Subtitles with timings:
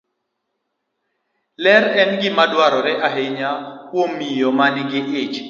[1.63, 3.49] Ler en gima dwarore ahinya
[3.89, 5.37] kuom miyo ma nigi ich.